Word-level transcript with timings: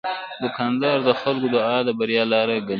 دوکاندار 0.41 0.97
د 1.07 1.09
خلکو 1.21 1.47
دعا 1.55 1.77
د 1.87 1.89
بریا 1.99 2.23
لاره 2.33 2.55
ګڼي. 2.65 2.69